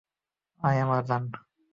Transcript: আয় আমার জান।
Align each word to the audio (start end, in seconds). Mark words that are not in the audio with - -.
আয় 0.61 0.79
আমার 0.81 1.01
জান। 1.05 1.23